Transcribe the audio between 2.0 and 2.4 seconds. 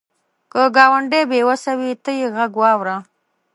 ته یې